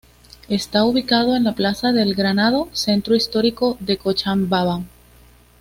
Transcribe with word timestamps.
Está 0.49 0.83
ubicado 0.83 1.35
en 1.35 1.43
la 1.43 1.53
Plaza 1.53 1.91
del 1.91 2.15
Granado, 2.15 2.69
centro 2.73 3.13
histórico 3.13 3.77
de 3.79 3.99
Cochabamba. 3.99 4.81